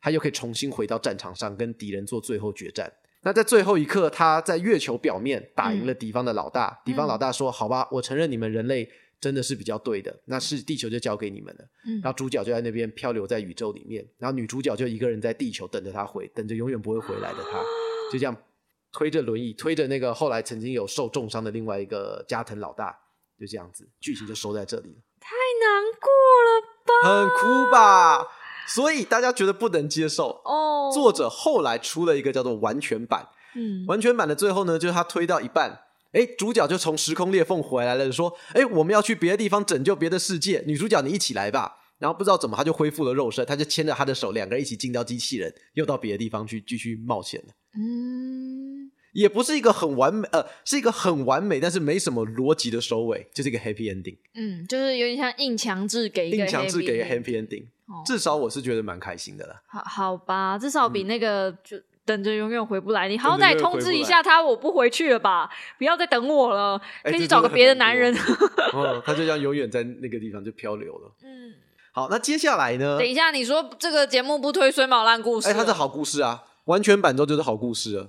[0.00, 2.92] 他又可以重新回到战场上，跟敌人做最后决战。
[3.22, 6.80] 那在最后一刻，他在月球表面打赢了敌方的老大。
[6.84, 8.88] 敌方老大说：“好吧，我承认你们人类
[9.20, 11.64] 真的是比较对的，那是地球就交给你们了。
[11.86, 17.62] 嗯然后主角就在那边漂流在宇宙里面，然后女主角就一个人在地球等着他回，等着永远不会回来的他，
[18.10, 18.34] 就这样
[18.92, 22.98] 推着轮椅，推着那个后来曾经有受重伤的另外一个加藤老大，
[23.38, 24.96] 就这样子，剧情就收在这里了。
[25.20, 26.10] 太难过
[26.46, 26.92] 了吧？
[27.06, 28.26] 很哭吧？
[28.66, 30.90] 所以大家觉得不能接受哦。
[30.94, 35.82] 作者后来出了一个叫做完全版，嗯，完全版的最后呢，就是他推到一半。
[36.12, 41.76] 哎，主角就从时空裂缝回来了，说：“哎，我们要去别的地方拯救别的世界。”女主角，你一起来吧。
[41.98, 47.52] 然后不知道怎么，他就恢复了肉身，他就牵着他的手，两个人一起进到机器人，又到别的地方去继续冒险了。
[47.78, 54.16] 嗯，也不是一个很完美，呃，是一个很完美，但是没什么逻辑的收尾，就是一个 happy ending。
[54.34, 57.66] 嗯，就是有点像硬强制给硬强制给一个 happy ending。
[58.06, 59.62] 至少我是觉得蛮开心的了。
[59.66, 61.76] 好，好吧，至少比那个就。
[62.06, 68.12] 等着永远回不来，你好歹通知一下他，我不回去了吧，不要再等我了，可以去找个别的男人。
[68.72, 71.12] 哦，他就这样永远在那个地方就漂流了。
[71.22, 71.54] 嗯，
[71.92, 72.98] 好，那接下来呢？
[72.98, 75.48] 等一下，你说这个节目不推水毛烂故事？
[75.48, 78.08] 哎，它是好故事啊，完全版之后就是好故事了。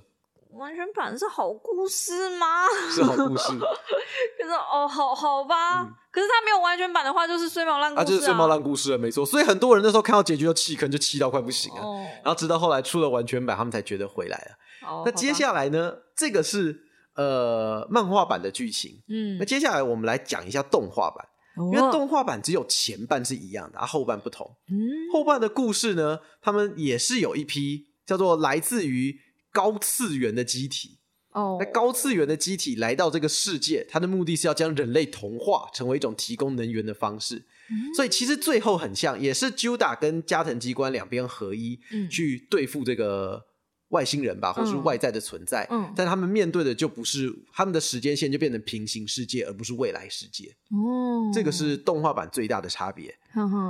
[0.54, 2.66] 完全版是好故事吗？
[2.90, 3.52] 是好故事。
[4.38, 5.88] 可是哦，好好吧。
[6.12, 8.04] 可是它没有完全版的话，就是碎毛烂故事啊。
[8.04, 9.26] 就是碎毛烂故事了，没错。
[9.26, 11.80] 所以很多人那时候看到结局就弃坑，就气到快不行了。
[12.22, 15.02] 然后直到后来出了完全版，他们才觉得回来了。
[15.04, 15.94] 那接下来呢？
[16.14, 16.82] 这个是
[17.16, 19.02] 呃漫画版的剧情。
[19.08, 19.38] 嗯。
[19.38, 21.26] 那接下来我们来讲一下动画版，
[21.72, 24.46] 因为动画版只有前半是一样的，啊后半不同。
[24.68, 25.10] 嗯。
[25.12, 29.18] 后半的故事呢，他们也是有一批叫做来自于。
[29.54, 30.98] 高次元的机体
[31.32, 37.44] 哦，那高次元的机体来到这个世界，它的目的是要将人类同化，成为一种提供能源的方式。
[37.96, 41.78] 所以其实最后很像，也是 Juda 跟加藤机关两边合一，
[42.10, 43.46] 去对付这个。
[43.92, 50.46] 外星人吧，或是外在的存在，嗯但他们面对的就不是他们的时间线，就变成平行世界，而不是未来世界。
[50.70, 53.14] 哦，这个是动画版最大的差别。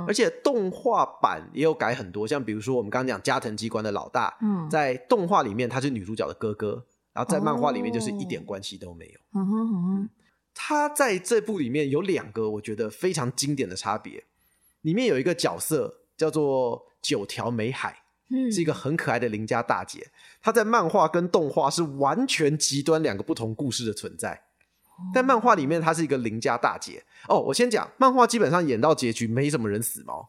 [0.07, 4.33] 而且动画版也有改很多，像比如说我们刚刚讲加藤机关的老大，
[4.71, 9.19] 在动画里面他是女主角的哥哥，然后在漫画里面就是一点关系都没有。
[9.33, 10.09] 嗯哼哼
[10.53, 14.23] 他在这部里面有两个我觉得非常经典的差别，
[14.81, 17.99] 里面有一个角色叫做九条美海。
[18.51, 20.09] 是一个很可爱的邻家大姐，
[20.41, 24.45] 她在漫画跟动画是完全极端两个不同故事的存在。
[25.13, 27.03] 在漫画里面，她是一个邻家大姐。
[27.27, 30.27] 哦，我先讲漫画，基本上演到结局没什么人死毛，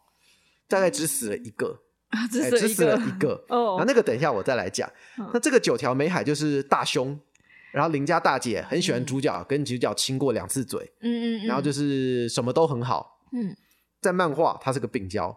[0.69, 1.84] 大概只死了一个，
[2.31, 3.45] 只死了一个。
[3.49, 4.91] 哦，那那个等一下我再来讲。
[5.33, 7.19] 那这个九条美海就是大胸，
[7.73, 10.93] 然后邻家大姐很喜欢主角，跟主角亲过两次嘴。
[11.01, 13.21] 嗯嗯，然后就是什么都很好。
[13.33, 13.57] 嗯，
[14.01, 15.37] 在漫画她是个病娇。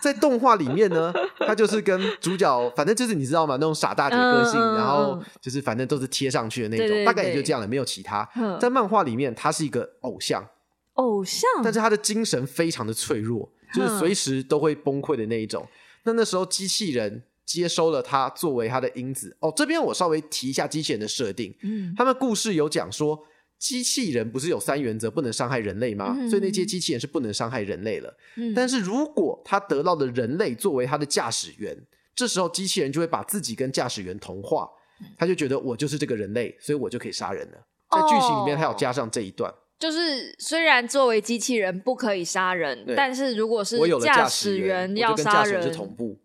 [0.00, 3.56] 在动画里面呢，他就是跟主角，反正就是你知道吗？
[3.56, 8.26] 那种傻大姐个性，然后就是反正都是贴上去的那种，大概也就这样了，没有其他。
[8.60, 10.48] 在漫画里面，他是一个偶像，
[10.92, 15.66] 偶像，但是他的精神非常的脆弱，就是随时都会崩溃的那一种。
[16.04, 19.36] 那那时候机器人接收了他作为他的因子。
[19.40, 21.54] 哦，这边我稍微提一下机器人的设定。
[21.62, 23.24] 嗯，他们故事有讲说。
[23.58, 26.14] 机器人不是有三原则不能伤害人类吗？
[26.30, 28.16] 所以那些机器人是不能伤害人类了。
[28.36, 31.76] 嗯但是如果他得到的人类作为他的驾驶员，
[32.14, 34.70] 这时候机器人就会把自己跟驾驶员同化，
[35.16, 37.58] 他就觉得我就是这个人类，所以我就可以杀人了。
[37.90, 46.18] 在剧情里面，他有加上这一段，就是虽然作为机器人不可以杀人，但是如果是我有了驾驶员要杀人是同步。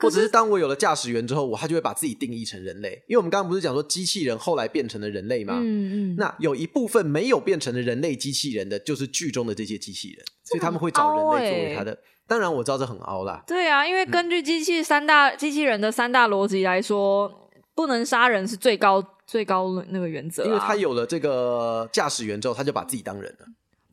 [0.00, 5.60] 或者是当我有了驾驶员之后，我他就会把自己定义成人类，因为我们刚刚不是讲说机器人后来变成了人类吗？
[5.62, 6.16] 嗯嗯。
[6.16, 11.96] 那有一部分没有变成的人类机器人的，就是剧中的这些机器人，所以他们会找人类作为他的。
[12.26, 13.44] 当然我知道这很凹啦。
[13.46, 17.45] 对啊，因为根据机器三大机器人的三大逻辑来说，
[17.76, 20.44] 不能杀人是最高最高那个原则。
[20.44, 23.46] 因为他有了这个驾驶员之后，他就把自己当人了。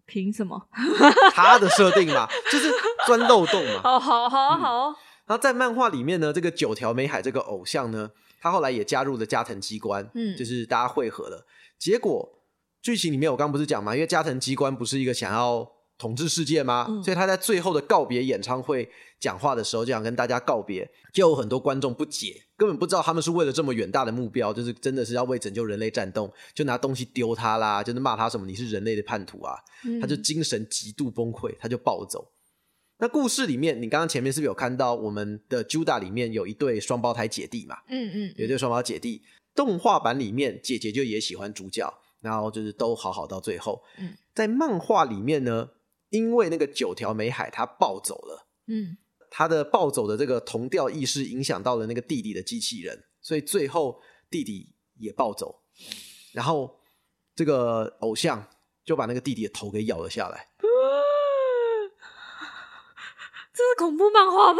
[0.05, 0.59] 凭什么？
[1.33, 2.71] 他的设定嘛，就是
[3.05, 3.81] 钻漏洞嘛。
[3.85, 4.85] 哦，好好好。
[5.25, 8.09] 然后在漫画里面呢，这个九条美海这个偶像呢，
[8.41, 11.45] 他后来也加入了加藤机关，嗯，就是大家汇合了。
[11.77, 12.29] 结果
[12.81, 15.65] 剧情里面我刚不是讲嘛，因为加藤机关不是一个想要
[15.97, 16.85] 统治世界吗？
[17.03, 18.91] 所以他在最后的告别演唱会
[19.23, 29.55] 讲话的时候，就想跟大家告别，就有很多观众不解，根本不知道他们是为了这么远大的目标，就是真的是要为拯救人类战斗，就拿东西丢他啦，就是骂他什么你是人类的叛徒啊，
[30.01, 32.33] 他就精神极度崩溃，他就暴走。
[32.97, 37.77] 那故事里面，你刚刚前面是不是有看到我们的 Juda 里面有一对双胞胎姐弟嘛？
[37.87, 39.21] 嗯嗯，有一对双胞姐弟。
[39.55, 43.81] 动画版里面，姐姐就也喜欢主角，然后就是都好好到最后。
[43.99, 45.69] 嗯，在漫画里面呢，
[46.09, 48.97] 因为那个九条美海他暴走了，嗯，
[49.35, 55.63] 他的暴走的这个同调意识影响到了那个弟弟的机器人，所以最后弟弟也暴走，
[56.31, 56.79] 然后
[57.35, 58.47] 这个偶像。
[58.85, 60.49] 就把那个弟弟的头给咬了下来。
[63.53, 64.59] 这是恐怖漫画吧？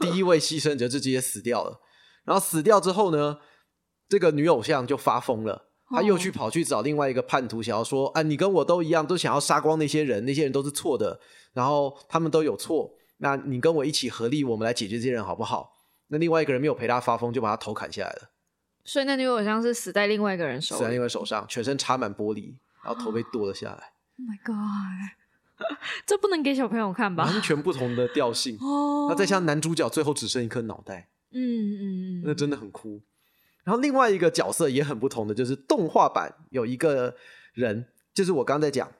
[0.00, 1.78] 第一位牺牲者就直接死掉了。
[2.24, 3.38] 然后死掉之后呢，
[4.08, 11.20] 这个女偶像就发疯了，她又去跑去找另外一个叛徒，想要说：“啊，你跟我都一样，都想要杀光那些人，那些人都是错的，
[11.52, 12.96] 然后他们都有错。
[13.22, 15.76] 那你跟我一起合力，我们来解决这些人好不好？”
[16.12, 18.30] 那另外一个人没有陪他发疯，就把他头砍下来了。
[18.84, 22.54] 所以那女偶像是死在另外一个人手，死在另外手上，全身插满玻璃，
[22.84, 23.92] 然后头被剁了下来。
[24.20, 25.66] Oh my god！
[26.04, 27.24] 这不能给小朋友看吧？
[27.24, 28.56] 完全不同的调性。
[28.60, 29.06] 哦。
[29.08, 31.08] 那再像男主角最后只剩一颗脑袋。
[31.30, 32.22] 嗯嗯嗯。
[32.24, 33.00] 那真的很哭。
[33.62, 37.14] 然后另外一个角色也很不同的，就是动画版有一个
[37.52, 38.90] 人，就是我刚才讲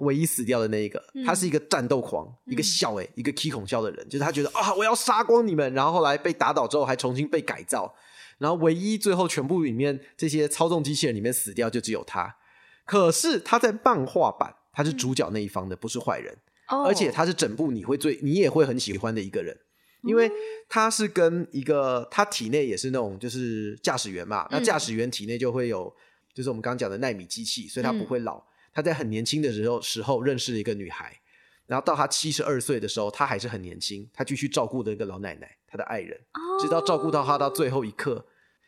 [0.00, 7.94] 唯一死掉的那一个，他是一个战斗狂，一个笑哎，一个 K 孔笑的人，就是他觉得啊，我要杀光你们，然后后来被打倒之后还重新被改造。
[8.38, 12.36] 然后唯一最后全部里面这些操纵机器人里面死掉就只有他，
[12.84, 19.56] 可是他在漫画版他是主角那一方的，不是坏人，而且他是整部你会最你也会很喜欢的一个人，
[20.02, 20.30] 因为
[20.68, 25.90] 他是跟一个他体内也是那种就是驾驶员嘛，那驾驶员体内就会有
[26.34, 28.44] 就是我们刚刚讲的纳米机器，所以他不会老。
[28.76, 31.18] 他在很年轻的时候时候认识了一个女孩，
[31.66, 35.56] 然后到他七十二岁的时候，他还是很年轻，他继续照顾的一个老奶奶。
[35.66, 36.20] 他的爱人，
[36.60, 38.22] 直到照顾到他到最后一刻，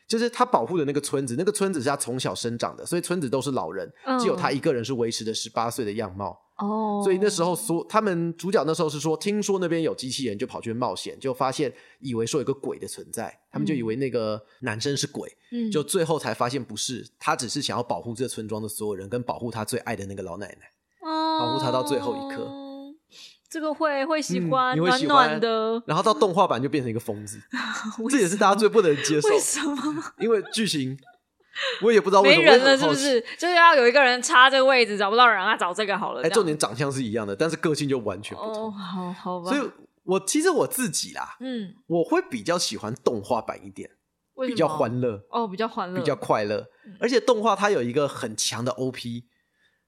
[0.07, 3.87] 就是他保护的那个村子，那个村子是他从小生长的，所以村子都是老人，
[4.19, 6.41] 只有他一个人是维持着十八岁的样貌。
[6.59, 15.35] 哦，所以那时候所他们主角那时候是说，听说那边有机器人，就跑去冒险，就发现以为说有个鬼的存在，他们就以为那个男生是鬼，
[15.71, 20.71] 就最后才发现不是，他只是想要保护这村庄的所有人，跟保护他最爱的那个老奶奶，
[21.39, 22.47] 保护他到最后一刻。
[23.49, 25.81] 这个会会喜欢，暖暖的。
[25.87, 27.39] 然后到动画版就变成一个疯子，
[28.11, 29.27] 这也是大家最不能接受。
[29.29, 30.03] 为什么？
[30.19, 30.95] 因为剧情
[31.81, 33.19] 我也不知道为什么没人了，是不是？
[33.37, 36.21] 就是要有一个人插这个位置，找不到人啊，找这个好了。
[36.21, 38.71] 哎，重点长相是一样的，但是个性就完全不同。
[38.71, 39.51] 好好吧。
[39.51, 39.69] 所以
[40.03, 43.89] 我其实我自己啦，嗯，我会比较喜欢动画版一点，
[44.47, 46.65] 比较欢乐哦，比较欢乐，比较快乐。
[46.99, 49.25] 而且动画它有一个很强的 OP。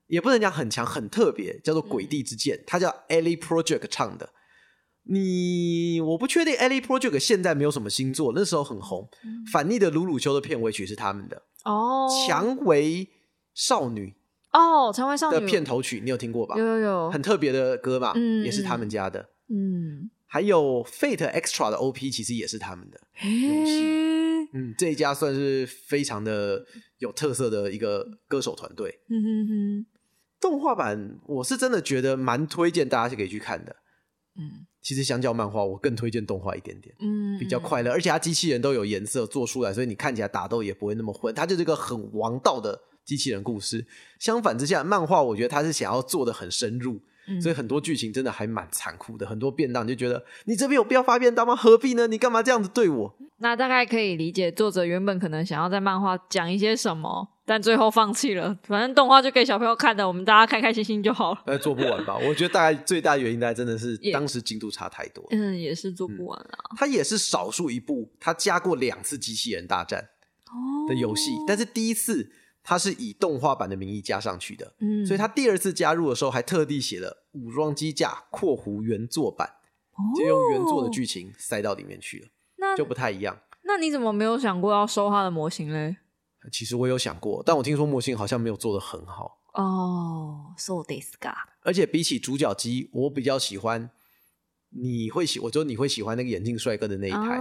[0.07, 4.27] 也不能讲很强很特别，叫做《鬼地之剑》，它叫 Ellie Project 唱的。
[5.03, 9.09] 你我不确定 Ellie Project 现在没有什么新作，那时候很红。
[9.51, 13.09] 反逆的鲁鲁修的片尾曲是他们的哦，《蔷薇
[13.53, 14.15] 少女》
[14.57, 16.55] 哦，《蔷薇少女》的片头曲你有听过吧？
[16.57, 18.13] 有有有，很特别的歌嘛，
[18.45, 19.29] 也是他们家的。
[19.49, 23.81] 嗯，还有 Fate Extra 的 OP 其实也是他们的游戏。
[24.53, 26.65] 嗯，这一家算是非常的
[26.99, 28.99] 有特色的一个歌手团队。
[29.09, 29.85] 嗯哼哼。
[30.39, 33.75] 动画版我是真的觉得蛮推荐大家是可以去看的，
[34.35, 43.85] 嗯，其实相较漫画，我更推荐动画一点点，嗯，比较快乐，而且它机器人都有颜色做出来，所以你看起来打斗也不会那么混，它就是一个很王道的机器人故事。
[44.19, 46.99] 相反之下，漫画我觉得它是想要做的很深入。
[47.39, 51.55] 所以很多剧情真的还蛮残酷的，很多便当就觉得你这边有必要发便当吗？
[51.55, 52.07] 何必呢？
[52.07, 53.15] 你干嘛这样子对我？
[53.37, 58.57] 那大概可以理解作者原本可能想要在漫画讲一些什么，但最后放弃了。
[58.63, 61.43] 反正动画就给小朋友看的，我们大家开开心心就好了。
[61.45, 62.17] 那做不完吧？
[62.17, 65.27] 我觉得大概最大原因大概真的是当时进度差太多。
[65.31, 66.71] 嗯，也是做不完啊。
[66.77, 70.07] 它也是少数一部，它加过两次机器人大战
[70.87, 72.31] 的游戏，但是第一次。
[72.63, 77.09] 它是以动画版的名义加上去的，嗯，所以它第二次加入的时候还特地写了
[77.39, 79.49] 《武装机甲括弧原作版》，
[80.15, 83.35] 就用原作的剧情塞到里面去了，那就不太一样。
[83.63, 85.97] 那你怎么没有想过要收他的模型嘞？
[86.51, 89.39] 其实我有想过，但我听说模型好像没有做的很好。
[89.53, 91.33] 哦，so this guy。
[91.61, 93.89] 而且比起主角机，我比较喜欢，
[94.69, 97.39] 你会喜，我觉得你会喜欢那个眼镜帅哥的那一台，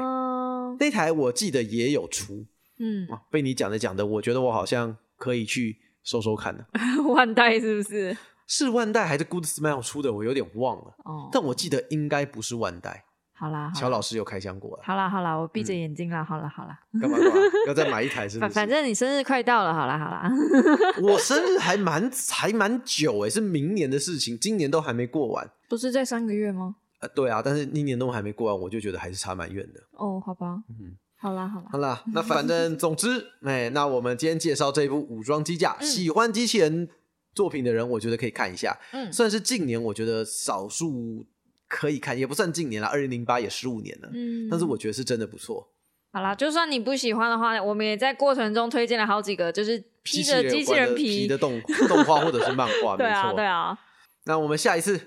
[0.78, 2.46] 那台我记得也有出，
[2.78, 4.96] 嗯，被你讲的讲的，我觉得我好像。
[5.20, 6.66] 可以去收收看的，
[7.12, 8.16] 万代是不是？
[8.46, 10.10] 是万代还是 Good Smile 出的？
[10.10, 10.94] 我有点忘了。
[11.04, 13.04] 哦，但我记得应该不是万代。
[13.40, 14.82] 好啦，乔老师又开箱过了。
[14.84, 16.22] 好啦好啦，我闭着眼睛啦。
[16.22, 17.16] 好啦好了，干嘛？
[17.66, 18.50] 要再买一台是不是？
[18.52, 20.30] 反正你生日快到了，好啦好啦。
[21.02, 25.50] 我生日 还蛮还蛮久哎，是明年的事情，今年都还没过完。
[25.70, 26.76] 不是在三个月吗？
[27.00, 29.80] 呃，对啊，但是一年都还没过完，我就觉得还是差蛮远的。
[29.92, 30.62] 哦，好吧。
[30.68, 30.96] 嗯。
[31.22, 36.88] 好啦好啦好啦，那反正总之，哎，那我们今天介绍这一部武装机甲，喜欢机器人
[37.34, 38.74] 作品的人，我觉得可以看一下。
[38.92, 41.26] 嗯，算是近年我觉得少数
[41.70, 44.10] 可以看，也不算近年了，二零零八也十五年了。
[44.12, 45.72] 嗯，但是我觉得是真的不错。
[46.12, 52.96] 好啦，就算你不喜欢的话，我们也在过程中推荐了好几个，就是披着机器人皮的动 动画或者是漫画。
[52.98, 53.78] 对啊对啊。
[54.24, 55.00] 那我们下一次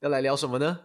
[0.00, 0.80] 要来聊什么呢？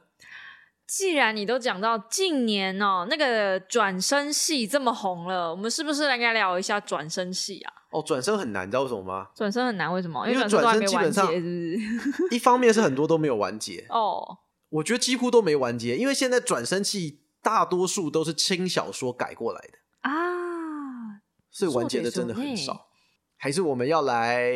[0.87, 7.73] 既然你都讲到近年哦，那个转身戏这么红了，我们是不是来聊一下转身戏啊？
[7.89, 9.27] 哦，转身很难，你知道为什么吗？
[9.35, 10.29] 转身很难，为什么？
[10.29, 11.79] 因为转身基本上是不是？
[12.35, 14.37] 一方面是很多都没有完结哦，
[14.75, 22.87] 我觉得几乎都没完结，因为现在转生器大多数都是轻小说改过来的啊，所以完结的真的很少。
[23.37, 24.51] 还是我们要来？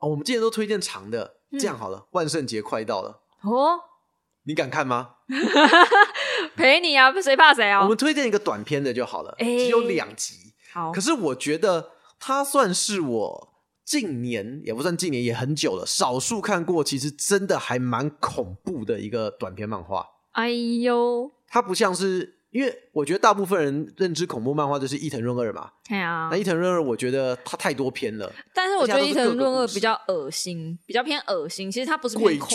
[0.00, 3.80] 哦，我们今天都推荐长的，这样好了，万圣节快到了哦，
[4.44, 5.16] 你敢看吗？
[6.56, 7.82] 陪你啊，谁怕谁啊？
[7.82, 10.54] 我们推荐一个短片的就好了，只有两集。
[10.72, 13.47] 好，可是我觉得它算是我
[13.88, 20.06] 近年也不算近年，也很久了，少数看过，其实真的还蛮恐怖的一个短篇漫画。
[20.32, 22.34] 哎呦，它不像是。
[22.50, 26.30] 因为我觉得大部分人认知恐怖漫画就是伊藤润二嘛，对啊。
[26.32, 28.32] 那伊藤润二，我觉得他太多篇了。
[28.54, 31.70] 但是我觉得伊藤润二比较恶心，比较偏恶心。
[31.70, 32.46] 其实他不是诡怖，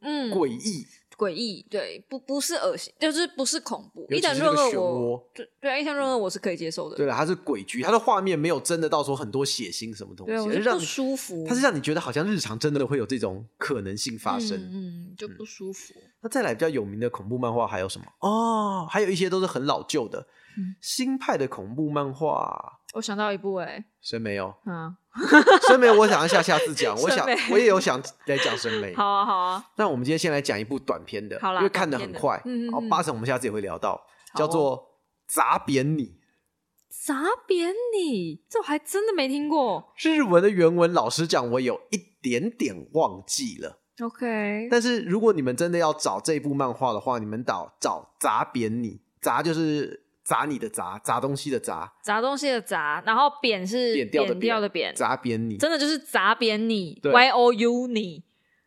[0.00, 0.84] 嗯，诡异。
[1.20, 4.06] 诡异，对，不不是恶心，就是不是恐怖。
[4.08, 6.96] 伊藤润二，我对对，伊藤润二我是可以接受的。
[6.96, 11.44] 对了，它是鬼剧，它的画面没有真的到说很多血腥什么东西，对，不舒服。
[11.46, 15.92] 它是让你觉得好像日常真的会有这种可能性发生，嗯，就不舒服。
[16.22, 18.06] 那再来比较有名的恐怖漫画还有什么？
[18.20, 20.26] 哦，还有一些都是很老旧的
[20.80, 22.80] 新派的恐怖漫画。
[22.94, 24.54] 我想到一部，哎，谁没有？
[24.64, 24.96] 嗯。
[25.66, 26.94] 审美，我想要下下次讲。
[26.94, 28.94] 我想，我也有想来讲审美。
[28.96, 29.64] 好啊，好啊。
[29.76, 32.40] 那我们今天先来讲一部短片的，因为看的很快。
[32.44, 32.88] 嗯嗯。
[32.88, 34.00] 八成我们下次也会聊到，
[34.36, 34.78] 叫做
[35.26, 36.04] 《砸扁你》。
[36.88, 39.92] 砸扁你，这我还真的没听过。
[39.96, 43.80] 日文的原文，老实讲，我有一点点忘记了。
[44.00, 44.68] OK。
[44.70, 48.88] 但是如果你们真的要找这部漫画的话，你们找找《砸扁你》，
[49.20, 50.06] 砸就是。
[50.30, 54.08] 砸你的砸，砸东西的砸，砸东西的砸，然后扁是扁
[54.38, 58.22] 掉的扁，砸扁你，真的就是砸扁你，Y O U 你，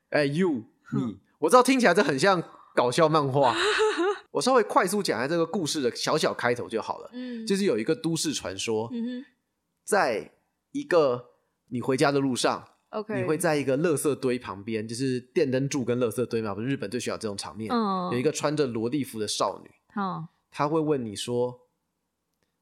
[0.10, 2.44] 哎 U 你，我知道听起来这很像
[2.76, 3.56] 搞笑漫画，
[4.32, 8.92] 我稍微快速讲一下这个故事的小小开头就好了，嗯，就是有一个都市传说，
[9.86, 10.34] 在
[10.74, 11.28] 一个
[11.70, 17.72] 你回家的路上，OK，你会在一个垃圾堆旁边，就是电灯柱跟垃圾堆嘛，不是日本最喜欢这种场面，
[18.12, 20.26] 有一个穿着萝莉服的少女，好。
[20.54, 21.68] 他会问你说：“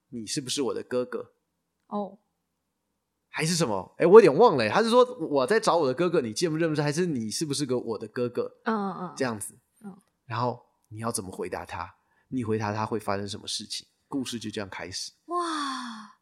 [0.10, 1.34] 你是不是我的哥哥？”
[1.88, 2.18] 哦，
[3.28, 3.94] 还是什么？
[3.98, 4.70] 哎，我有点忘了。
[4.70, 6.82] 他是说我在找我的哥哥，你认不认不识？
[6.82, 8.60] 还是你是不是个我的哥哥？
[8.64, 9.54] 嗯嗯嗯，这样子。
[9.84, 11.94] 嗯，然后你要怎么回答他？
[12.30, 13.86] 你回答他会发生什么事情？
[14.08, 15.12] 故事就这样开始。
[15.26, 15.38] 哇，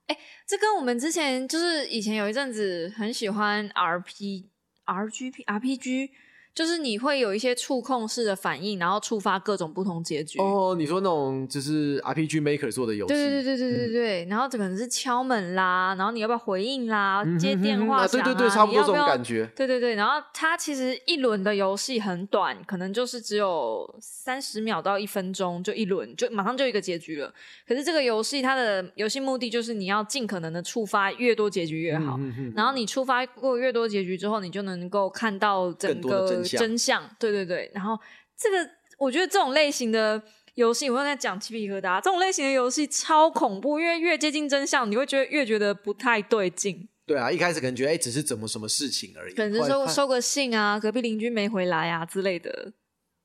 [0.07, 0.17] 哎，
[0.47, 4.49] 这跟我们之前就是以前有一阵子很喜欢 R P
[4.86, 6.11] R G P R P G。
[6.60, 10.38] 就是你会有一些触控式的反应，然后触发各种不同结局。
[10.39, 14.26] 哦，你说那种就是 RPG Maker 做的游戏，对对对对对对对。
[14.26, 19.49] 然后这可能是敲门啦，然后你要不要回应啦，接电话对对对，差不多这种感觉。
[19.55, 27.34] 对对对，然后它其实一轮的游戏很短，可能就是只有三十秒到一分钟，就一轮，就马上就一个结局了。
[27.66, 32.20] 可是这个游戏它的游戏目的就是你要尽可能的触发越多结局越好，
[32.53, 36.43] 然后你触发过越多结局之后，你就能够看到整个。
[36.58, 38.00] 真相，对对对，然后
[38.38, 40.22] 这个我觉得这种类型的
[40.56, 46.88] 游戏，我刚才讲鸡皮疙瘩，这种类型的游戏超恐怖，因为越接近真相，你会觉得越觉得不太对劲。
[47.06, 52.74] 对啊，一开始可能觉得哎，只是怎么什么事情而已，可能收收个信啊，隔壁邻居没回来啊之类的，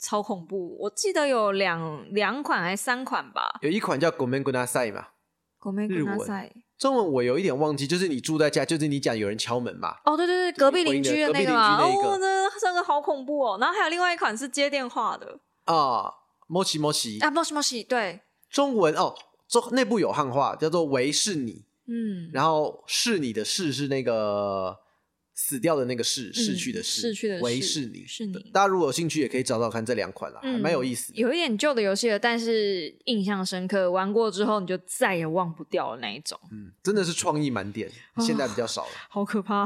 [0.01, 0.77] 超恐怖。
[0.81, 5.09] 我记得有两两款还三款吧，有一款叫《Gomen Guna Sai》嘛，
[5.63, 6.49] 《Gomen Guna Sai》。
[6.85, 9.97] 中文我有一点忘记，就是你住在家，就是你讲有人敲门嘛？
[10.05, 13.57] 哦，对对对，隔壁邻居的那个嘛，哦，那这个好恐怖哦。
[13.59, 16.13] 然后还有另外一款是接电话的啊，
[16.47, 18.21] 摩西摩西啊，摩西摩西，对，
[18.51, 19.15] 中文哦，
[19.49, 24.84] 中内部有汉化，叫做“为是你”，嗯，然后是你的“是”是那个。
[25.35, 28.51] 死掉的那个逝逝去的逝，逝去的为是你，是你。
[28.53, 31.13] 大家如果有兴趣，也可以找找看这两款啦，还蛮有意思。
[31.15, 36.39] 有一点旧的游戏了，但是印象深刻，玩过之后你就再也忘不掉了那一种。
[36.53, 39.65] 嗯，真的是创意满点，现在比较少了，好可怕，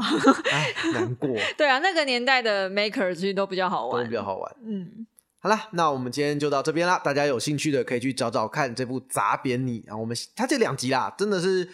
[0.51, 1.29] 哎， 难过。
[1.55, 4.55] 对啊，那个年代的 Maker 其实都比较好玩，都比较好玩。
[4.65, 5.05] 嗯，
[5.39, 6.97] 好了，那我们今天就到这边啦。
[6.97, 9.95] 大家有兴趣的可以去找找看这部砸扁你啊。
[9.95, 11.69] 我们它这两集啦，真的是。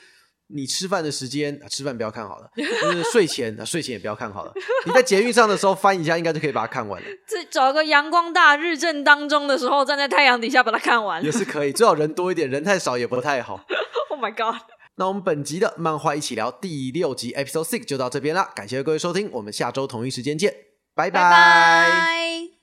[0.47, 4.53] 你吃饭的时间，吃饭不要看好了，就是睡前，睡前也不要看好了。
[4.85, 7.07] 你在捷运上的时候翻一下，应该就可以把它看完了。
[7.27, 11.71] 这找个阳光大、日正当中的时候，站在太阳底下把它看完，也是可以。
[11.71, 13.65] 最好人多一点，人太少也不太好。
[14.09, 14.61] Oh my god！
[14.95, 20.55] 那我们本集的漫画一起聊第六集 Episode Six 就到这边啦，感谢各位收听，我们下周同一时间见，
[20.95, 22.54] 拜拜。